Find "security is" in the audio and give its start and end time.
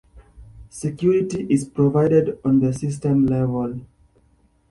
0.71-1.63